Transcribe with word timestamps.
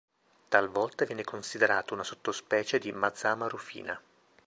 Talvolta 0.49 1.05
viene 1.05 1.23
considerato 1.23 1.93
una 1.93 2.01
sottospecie 2.03 2.79
di 2.79 2.91
"Mazama 2.91 3.47
rufina". 3.47 4.01